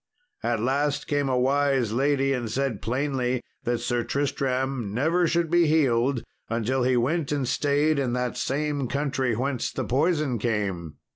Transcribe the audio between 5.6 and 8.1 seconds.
healed, until he went and stayed